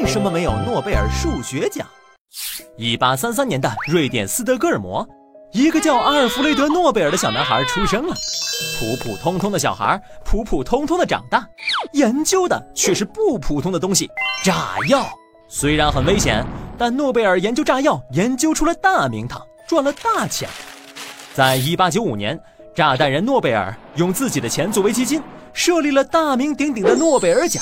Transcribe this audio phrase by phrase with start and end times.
[0.00, 1.84] 为什么没有诺贝尔数学奖？
[2.76, 5.04] 一八三三年的瑞典斯德哥尔摩，
[5.50, 8.14] 一个叫阿尔弗雷德·诺贝尔的小男孩出生了。
[8.78, 11.44] 普普通通的小孩，普普通通的长大，
[11.94, 14.08] 研究的却是不普通的东西——
[14.44, 15.04] 炸药。
[15.48, 16.46] 虽然很危险，
[16.78, 20.48] 但诺贝尔研究炸药，研究出了大名堂，赚了大钱。
[21.34, 22.38] 在一八九五年，
[22.72, 25.20] 炸弹人诺贝尔用自己的钱作为基金，
[25.52, 27.60] 设立了大名鼎鼎的诺贝尔奖。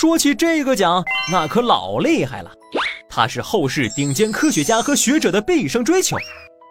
[0.00, 2.50] 说起这个奖，那可老厉害了。
[3.06, 6.16] 它是后世顶尖科学家和学者的毕生追求。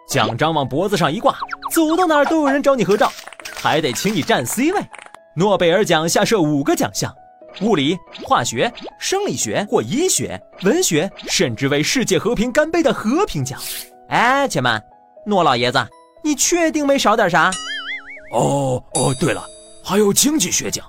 [0.08, 1.32] 奖章往脖子上一挂，
[1.70, 3.12] 走到哪儿都有人找你合照，
[3.54, 4.80] 还得请你站 C 位。
[5.36, 7.14] 诺贝尔奖下设五个奖项：
[7.60, 13.60] 物理、化学、生理学或医学、文学，甚至为世界和平干杯的和平奖。
[14.08, 14.82] 哎，且慢，
[15.24, 15.78] 诺老爷子，
[16.24, 17.48] 你确定没少点啥？
[18.32, 19.46] 哦哦，对了，
[19.84, 20.84] 还有经济学奖，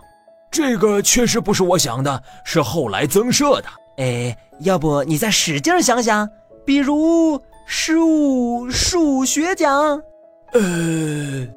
[0.52, 3.70] 这个确实不是我想的，是后来增设的。
[3.98, 6.30] 哎，要不你再使劲想想，
[6.66, 7.42] 比如。
[7.74, 9.72] 数数学奖，
[10.52, 11.48] 呃，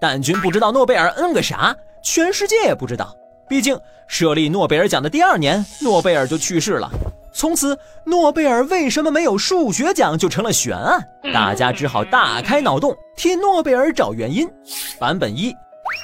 [0.00, 3.12] 但君不知道诺贝尔嗯个啥，全世界也不知道。
[3.48, 3.76] 毕竟
[4.06, 6.88] 设立诺贝尔奖的第二年，诺贝尔就去世了。
[7.32, 11.04] 从此，诺贝尔为什么没有数学奖就成了悬案，
[11.34, 14.48] 大家只好大开脑洞替诺贝尔找原因。
[15.00, 15.52] 版本一，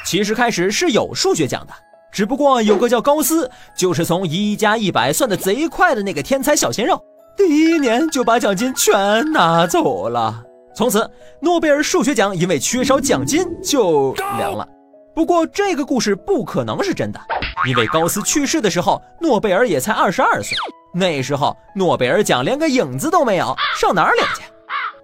[0.07, 1.73] 其实开始是有数学奖的，
[2.13, 6.99] 只不过有个叫高斯，就是从一加一百算的贼快的那个天才小鲜肉。
[7.37, 10.45] 第一年就把奖金全拿走了，
[10.77, 14.67] 从此诺贝尔数学奖因为缺少奖金就凉了。
[15.13, 17.21] 不过这个故事不可能是真的，
[17.67, 20.57] 因为高斯去世的时候，诺贝尔也才二十二岁，
[20.95, 24.45] 那时候诺贝尔奖连个影子都没有，上哪儿领去？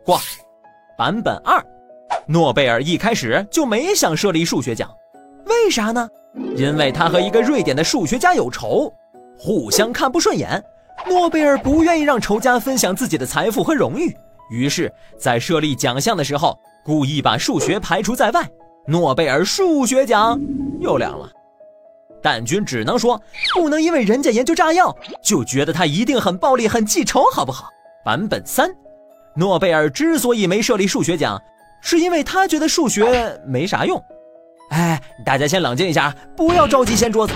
[0.04, 0.20] 过。
[0.96, 1.60] 版本二，
[2.26, 4.88] 诺贝尔一开始就没想设立数学奖，
[5.46, 6.08] 为啥呢？
[6.56, 8.92] 因为他和一个瑞典的数学家有仇，
[9.38, 10.62] 互相看不顺眼。
[11.08, 14.16] 诺贝尔不愿意让仇家分享自己的财富和荣誉，
[14.50, 18.48] 于是，在设立奖项的时候，故意把数学排除在外。
[18.86, 20.40] 诺贝尔数学奖
[20.80, 21.28] 又凉了。
[22.22, 23.20] 蛋君只能说，
[23.54, 27.68] 不能因为人家研究炸药，就觉得他一定很暴力、很记仇，好不好？
[28.04, 28.72] 版本三，
[29.34, 31.40] 诺贝尔之所以没设立数学奖，
[31.82, 34.02] 是因为他觉得数学没啥用。
[34.70, 37.34] 哎，大家先冷静一下，不要着急掀桌子。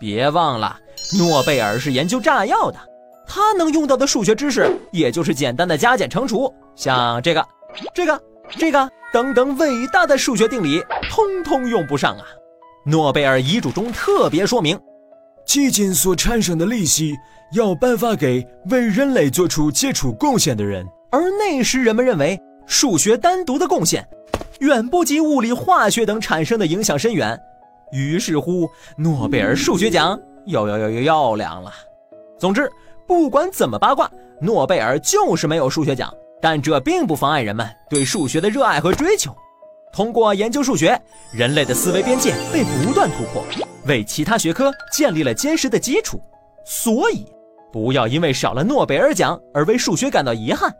[0.00, 0.76] 别忘了，
[1.16, 2.78] 诺贝尔是研究炸药的。
[3.26, 7.46] 他能用到的数学知识，也就是简单的加减乘除，像这个、
[7.94, 12.24] 这个、这个等等伟大的数学定理，通通用不上啊！
[12.84, 14.78] 诺贝尔遗嘱中特别说明，
[15.46, 17.14] 基金所产生的利息
[17.54, 20.84] 要颁发给为人类做出杰出贡献的人。
[21.10, 24.06] 而那时人们认为，数学单独的贡献，
[24.60, 27.38] 远不及物理、化学等产生的影响深远。
[27.92, 31.72] 于是乎，诺贝尔数学奖又又又又要凉了。
[32.38, 32.70] 总之。
[33.06, 34.10] 不管怎么八卦，
[34.40, 36.10] 诺贝尔就是没有数学奖，
[36.40, 39.30] 但这并不妨碍人们对数学的热爱和追求。
[39.92, 40.98] 通过研究数学，
[41.30, 43.44] 人类的思维边界被不断突破，
[43.84, 46.18] 为其他学科建立了坚实的基础。
[46.64, 47.26] 所以，
[47.70, 50.74] 不要因为少了诺贝尔奖而为数学感到遗憾，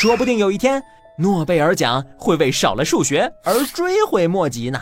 [0.00, 0.82] 说不定有一天，
[1.18, 4.80] 诺贝尔奖会为少了数学而追悔莫及呢。